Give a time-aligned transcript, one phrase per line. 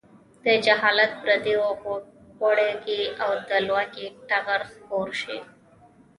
[0.45, 5.37] د جهالت پردې وغوړېږي او د لوږې ټغر خپور شي.